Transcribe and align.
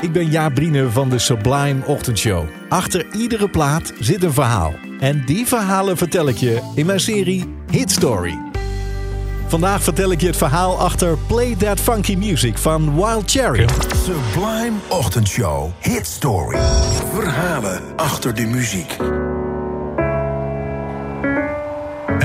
Ik 0.00 0.12
ben 0.12 0.30
Jaap 0.30 0.54
Brine 0.54 0.90
van 0.90 1.08
de 1.08 1.18
Sublime 1.18 1.86
Ochtendshow. 1.86 2.44
Achter 2.68 3.06
iedere 3.12 3.48
plaat 3.48 3.92
zit 3.98 4.22
een 4.22 4.32
verhaal. 4.32 4.74
En 5.00 5.24
die 5.24 5.46
verhalen 5.46 5.96
vertel 5.96 6.28
ik 6.28 6.36
je 6.36 6.72
in 6.74 6.86
mijn 6.86 7.00
serie 7.00 7.54
Hit 7.70 7.90
Story. 7.90 8.38
Vandaag 9.46 9.82
vertel 9.82 10.10
ik 10.10 10.20
je 10.20 10.26
het 10.26 10.36
verhaal 10.36 10.78
achter 10.78 11.18
Play 11.26 11.54
That 11.54 11.80
Funky 11.80 12.16
Music 12.16 12.58
van 12.58 12.94
Wild 12.94 13.30
Cherry. 13.30 13.68
Sublime 14.04 14.76
Ochtendshow. 14.88 15.70
Hit 15.80 16.06
Story. 16.06 16.58
Verhalen 17.12 17.80
achter 17.96 18.34
de 18.34 18.46
muziek. 18.46 18.96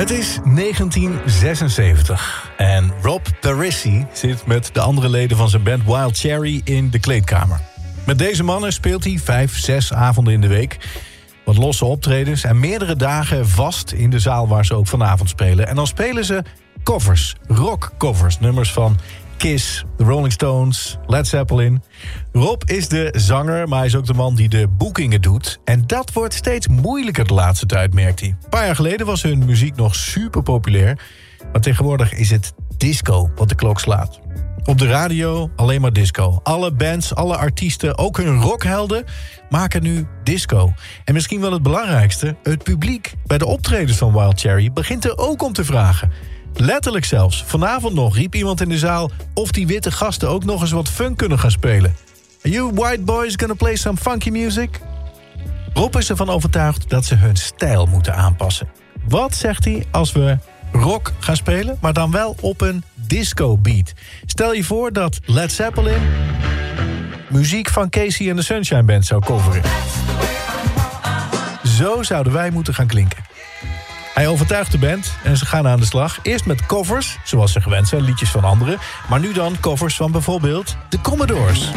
Het 0.03 0.12
is 0.12 0.39
1976 0.55 2.52
en 2.57 2.91
Rob 3.02 3.25
Parissi 3.39 4.05
zit 4.12 4.45
met 4.45 4.70
de 4.73 4.79
andere 4.79 5.09
leden 5.09 5.38
van 5.38 5.49
zijn 5.49 5.63
band 5.63 5.84
Wild 5.85 6.17
Cherry 6.17 6.62
in 6.63 6.89
de 6.89 6.99
kleedkamer. 6.99 7.59
Met 8.05 8.17
deze 8.17 8.43
mannen 8.43 8.73
speelt 8.73 9.03
hij 9.03 9.20
vijf, 9.23 9.57
zes 9.57 9.93
avonden 9.93 10.34
in 10.34 10.41
de 10.41 10.48
week. 10.48 10.77
Wat 11.46 11.57
losse 11.57 11.85
optredens 11.85 12.43
en 12.43 12.59
meerdere 12.59 12.96
dagen 12.96 13.49
vast 13.49 13.91
in 13.91 14.09
de 14.09 14.20
zaal 14.20 14.48
waar 14.48 14.65
ze 14.65 14.76
ook 14.76 14.87
vanavond 14.87 15.29
spelen. 15.29 15.68
En 15.68 15.76
dan 15.76 15.87
spelen 15.87 16.26
ze 16.26 16.43
covers, 16.84 17.35
rockcovers, 17.48 18.40
nummers 18.40 18.71
van 18.71 18.98
Kiss, 19.44 19.84
The 19.98 20.04
Rolling 20.04 20.32
Stones, 20.32 20.98
Led 21.08 21.27
Zeppelin. 21.27 21.84
Rob 22.32 22.62
is 22.66 22.88
de 22.88 23.13
zanger, 23.18 23.68
maar 23.68 23.77
hij 23.77 23.88
is 23.88 23.96
ook 23.96 24.05
de 24.05 24.13
man 24.13 24.36
die 24.36 24.49
de 24.49 24.68
boekingen 24.68 25.22
doet. 25.22 25.60
En 25.63 25.84
dat 25.86 26.13
wordt 26.13 26.34
steeds 26.34 26.68
moeilijker 26.68 27.27
de 27.27 27.34
laatste 27.34 27.66
tijd, 27.66 27.94
merkt 27.94 28.20
hij. 28.20 28.30
Een 28.30 28.49
paar 28.49 28.66
jaar 28.66 28.76
geleden 28.76 29.05
was 29.05 29.21
hun 29.21 29.46
muziek 29.46 29.76
nog 29.76 29.96
super 29.96 30.44
populair. 30.44 30.99
Maar 31.52 31.62
tegenwoordig 31.62 32.14
is 32.14 32.30
het 32.30 32.54
disco 32.77 33.32
wat 33.36 33.49
de 33.49 33.55
klok 33.55 33.80
slaat. 33.80 34.20
Op 34.64 34.77
de 34.77 34.88
radio 34.88 35.52
alleen 35.55 35.82
maar 35.82 35.94
disco. 35.94 36.40
Alle 36.44 36.71
bands, 36.71 37.16
alle 37.16 37.38
artiesten, 37.38 37.98
ook 37.98 38.18
hun 38.18 38.41
rockhelden 38.41 39.04
maken 39.49 39.84
nu 39.84 40.08
disco. 40.24 40.74
En 41.05 41.14
misschien 41.14 41.41
wel 41.41 41.52
het 41.52 41.64
belangrijkste, 41.64 42.36
het 42.44 42.64
publiek 42.64 43.14
bij 43.26 43.38
de 43.38 43.46
optredens 43.46 43.98
van 43.98 44.14
Wild 44.14 44.40
Cherry 44.40 44.71
begint 44.71 45.05
er 45.05 45.18
ook 45.18 45.44
om 45.44 45.54
te 45.54 45.66
vragen. 45.66 46.12
Letterlijk 46.55 47.05
zelfs. 47.05 47.43
Vanavond 47.48 47.93
nog 47.93 48.15
riep 48.15 48.35
iemand 48.35 48.62
in 48.62 48.70
de 48.70 48.77
zaal 48.77 49.12
of 49.34 49.51
die 49.51 49.68
witte 49.68 49.91
gasten 49.91 50.29
ook 50.29 50.46
nog 50.46 50.62
eens 50.62 50.71
wat 50.71 50.90
funk 50.90 51.18
kunnen 51.18 51.40
gaan 51.40 51.51
spelen. 51.51 51.96
Are 52.41 52.54
you 52.54 52.73
white 52.73 53.01
boys 53.01 53.34
gonna 53.35 53.54
play 53.54 53.76
some 53.76 53.98
funky 53.98 54.29
music? 54.29 54.79
Rob 55.74 55.96
is 55.96 56.09
ervan 56.09 56.29
overtuigd 56.29 56.90
dat 56.90 57.05
ze 57.05 57.15
hun 57.15 57.35
stijl 57.35 57.85
moeten 57.85 58.15
aanpassen. 58.15 58.68
Wat 59.07 59.35
zegt 59.35 59.65
hij 59.65 59.85
als 59.91 60.12
we 60.12 60.37
rock 60.71 61.13
gaan 61.20 61.35
spelen, 61.35 61.77
maar 61.81 61.93
dan 61.93 62.12
wel 62.12 62.35
op 62.41 62.62
een 62.62 62.84
disco 62.96 63.57
beat? 63.57 63.93
Stel 64.25 64.53
je 64.53 64.63
voor 64.63 64.94
dat 64.94 65.19
Led 65.25 65.51
Zeppelin 65.51 66.01
muziek 67.34 67.69
van 67.69 67.90
Casey 67.90 68.29
and 68.29 68.38
the 68.38 68.44
Sunshine 68.44 68.84
Band 68.84 69.06
zou 69.06 69.22
coveren. 69.22 69.62
Zo 71.63 72.03
zouden 72.03 72.34
wij 72.34 72.50
moeten 72.50 72.74
gaan 72.74 72.88
klinken. 72.88 73.24
Hij 74.13 74.28
overtuigt 74.28 74.72
de 74.72 74.78
band 74.78 75.13
en 75.24 75.38
ze 75.38 75.46
gaan 75.46 75.68
aan 75.68 75.79
de 75.79 75.85
slag. 75.85 76.19
Eerst 76.22 76.46
met 76.46 76.66
covers, 76.66 77.18
zoals 77.24 77.51
ze 77.51 77.62
gewend 77.62 77.88
zijn, 77.88 78.01
liedjes 78.01 78.29
van 78.29 78.44
anderen. 78.44 78.78
Maar 79.09 79.19
nu 79.19 79.34
dan 79.34 79.59
covers 79.59 79.96
van 79.96 80.12
bijvoorbeeld 80.12 80.75
de 80.90 81.01
Commodores. 81.01 81.72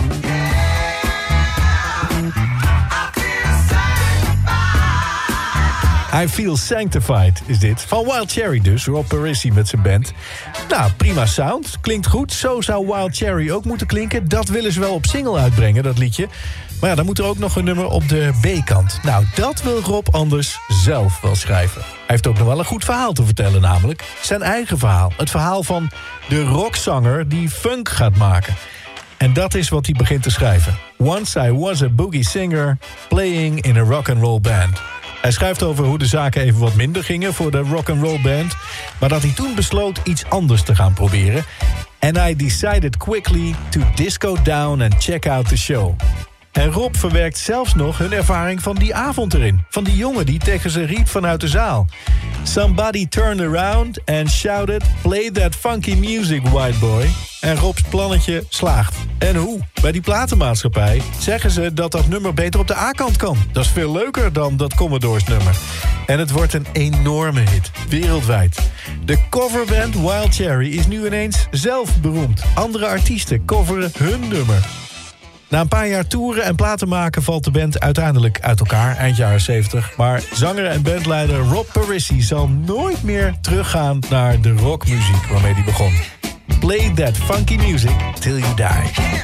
I 6.22 6.28
Feel 6.28 6.56
Sanctified 6.56 7.42
is 7.46 7.58
dit. 7.58 7.82
Van 7.82 8.04
Wild 8.04 8.32
Cherry 8.32 8.60
dus, 8.60 8.86
Rob 8.86 9.06
Parissi 9.06 9.52
met 9.52 9.68
zijn 9.68 9.82
band. 9.82 10.12
Nou, 10.68 10.92
prima 10.92 11.26
sound. 11.26 11.76
Klinkt 11.80 12.06
goed. 12.06 12.32
Zo 12.32 12.60
zou 12.60 12.86
Wild 12.86 13.16
Cherry 13.16 13.50
ook 13.50 13.64
moeten 13.64 13.86
klinken. 13.86 14.28
Dat 14.28 14.48
willen 14.48 14.72
ze 14.72 14.80
wel 14.80 14.94
op 14.94 15.06
single 15.06 15.38
uitbrengen, 15.38 15.82
dat 15.82 15.98
liedje. 15.98 16.28
Maar 16.80 16.90
ja, 16.90 16.96
dan 16.96 17.04
moet 17.04 17.18
er 17.18 17.24
ook 17.24 17.38
nog 17.38 17.56
een 17.56 17.64
nummer 17.64 17.86
op 17.86 18.08
de 18.08 18.30
B-kant. 18.40 19.00
Nou, 19.02 19.24
dat 19.34 19.62
wil 19.62 19.80
Rob 19.80 20.06
anders 20.10 20.58
zelf 20.68 21.20
wel 21.20 21.34
schrijven. 21.34 21.80
Hij 21.82 21.90
heeft 22.06 22.26
ook 22.26 22.38
nog 22.38 22.46
wel 22.46 22.58
een 22.58 22.64
goed 22.64 22.84
verhaal 22.84 23.12
te 23.12 23.24
vertellen 23.24 23.60
namelijk. 23.60 24.04
Zijn 24.22 24.42
eigen 24.42 24.78
verhaal. 24.78 25.12
Het 25.16 25.30
verhaal 25.30 25.62
van 25.62 25.90
de 26.28 26.42
rockzanger 26.42 27.28
die 27.28 27.48
funk 27.48 27.88
gaat 27.88 28.16
maken. 28.16 28.54
En 29.16 29.32
dat 29.32 29.54
is 29.54 29.68
wat 29.68 29.86
hij 29.86 29.94
begint 29.98 30.22
te 30.22 30.30
schrijven. 30.30 30.78
Once 30.96 31.40
I 31.40 31.52
was 31.52 31.82
a 31.82 31.88
boogie 31.88 32.24
singer 32.24 32.78
playing 33.08 33.60
in 33.60 33.76
a 33.76 33.82
rock 33.82 34.08
and 34.08 34.20
roll 34.20 34.40
band. 34.40 34.80
Hij 35.26 35.34
schrijft 35.34 35.62
over 35.62 35.84
hoe 35.84 35.98
de 35.98 36.06
zaken 36.06 36.42
even 36.42 36.60
wat 36.60 36.74
minder 36.74 37.04
gingen 37.04 37.34
voor 37.34 37.50
de 37.50 37.58
rock 37.58 37.88
and 37.88 38.02
roll 38.02 38.20
band, 38.20 38.56
maar 39.00 39.08
dat 39.08 39.22
hij 39.22 39.32
toen 39.32 39.54
besloot 39.54 40.00
iets 40.04 40.24
anders 40.28 40.62
te 40.62 40.74
gaan 40.74 40.92
proberen. 40.92 41.44
And 41.98 42.16
I 42.16 42.36
decided 42.36 42.96
quickly 42.96 43.54
to 43.70 43.80
disco 43.94 44.36
down 44.42 44.80
and 44.80 44.94
check 44.98 45.26
out 45.26 45.48
the 45.48 45.56
show. 45.56 45.96
En 46.56 46.70
Rob 46.70 46.94
verwerkt 46.94 47.38
zelfs 47.38 47.74
nog 47.74 47.98
hun 47.98 48.12
ervaring 48.12 48.62
van 48.62 48.74
die 48.74 48.94
avond 48.94 49.34
erin. 49.34 49.64
Van 49.68 49.84
die 49.84 49.96
jongen 49.96 50.26
die 50.26 50.38
tegen 50.38 50.70
ze 50.70 50.84
riep 50.84 51.08
vanuit 51.08 51.40
de 51.40 51.48
zaal. 51.48 51.86
Somebody 52.42 53.06
turned 53.08 53.40
around 53.40 54.00
and 54.04 54.30
shouted... 54.30 54.84
Play 55.02 55.30
that 55.30 55.54
funky 55.54 55.94
music, 55.94 56.42
white 56.42 56.78
boy. 56.78 57.06
En 57.40 57.56
Rob's 57.56 57.82
plannetje 57.82 58.44
slaagt. 58.48 58.96
En 59.18 59.36
hoe? 59.36 59.60
Bij 59.80 59.92
die 59.92 60.00
platenmaatschappij 60.00 61.02
zeggen 61.18 61.50
ze 61.50 61.72
dat 61.74 61.92
dat 61.92 62.08
nummer 62.08 62.34
beter 62.34 62.60
op 62.60 62.66
de 62.66 62.76
A-kant 62.76 63.16
kan. 63.16 63.36
Dat 63.52 63.64
is 63.64 63.70
veel 63.70 63.92
leuker 63.92 64.32
dan 64.32 64.56
dat 64.56 64.74
Commodores 64.74 65.24
nummer. 65.24 65.56
En 66.06 66.18
het 66.18 66.30
wordt 66.30 66.52
een 66.52 66.66
enorme 66.72 67.40
hit, 67.40 67.70
wereldwijd. 67.88 68.70
De 69.04 69.18
coverband 69.30 69.94
Wild 69.94 70.34
Cherry 70.34 70.76
is 70.78 70.86
nu 70.86 71.06
ineens 71.06 71.46
zelf 71.50 72.00
beroemd. 72.00 72.42
Andere 72.54 72.86
artiesten 72.86 73.44
coveren 73.44 73.90
hun 73.98 74.28
nummer. 74.28 74.85
Na 75.48 75.60
een 75.60 75.68
paar 75.68 75.88
jaar 75.88 76.06
toeren 76.06 76.44
en 76.44 76.54
platen 76.54 76.88
maken 76.88 77.22
valt 77.22 77.44
de 77.44 77.50
band 77.50 77.80
uiteindelijk 77.80 78.40
uit 78.40 78.60
elkaar 78.60 78.96
eind 78.96 79.16
jaren 79.16 79.40
70. 79.40 79.96
Maar 79.96 80.22
zanger 80.32 80.66
en 80.66 80.82
bandleider 80.82 81.38
Rob 81.38 81.66
Parissi 81.72 82.22
zal 82.22 82.48
nooit 82.48 83.02
meer 83.02 83.34
teruggaan 83.40 83.98
naar 84.10 84.40
de 84.40 84.52
rockmuziek 84.52 85.26
waarmee 85.30 85.54
hij 85.54 85.64
begon. 85.64 85.92
Play 86.60 86.92
that 86.94 87.16
funky 87.16 87.56
music 87.56 87.96
till 88.20 88.38
you 88.38 88.54
die. 88.54 89.14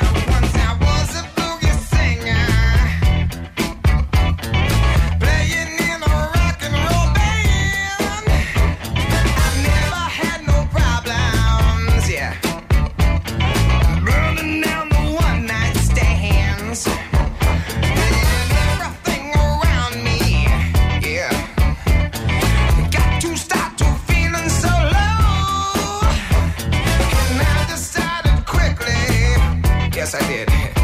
Yes, 30.02 30.16
I 30.16 30.26
did. 30.26 30.72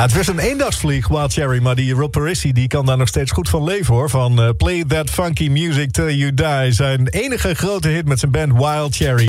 Het 0.00 0.12
was 0.12 0.26
een 0.26 0.38
eendagsvlieg, 0.38 1.08
Wild 1.08 1.32
Cherry. 1.32 1.62
Maar 1.62 1.74
die 1.74 1.94
Rob 1.94 2.10
Parisi 2.10 2.52
die 2.52 2.68
kan 2.68 2.86
daar 2.86 2.96
nog 2.96 3.08
steeds 3.08 3.30
goed 3.30 3.48
van 3.48 3.64
leven, 3.64 3.94
hoor. 3.94 4.10
Van 4.10 4.42
eh, 4.42 4.48
Play 4.56 4.84
That 4.84 5.10
Funky 5.10 5.48
Music 5.48 5.90
Till 5.90 6.14
You 6.14 6.34
Die. 6.34 6.72
Zijn 6.72 7.08
enige 7.08 7.54
grote 7.54 7.88
hit 7.88 8.08
met 8.08 8.18
zijn 8.18 8.30
band 8.30 8.52
Wild 8.52 8.96
Cherry. 8.96 9.28